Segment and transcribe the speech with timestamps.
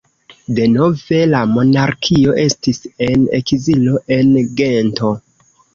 [0.59, 5.17] Denove la monarkio estis en ekzilo, en Gento.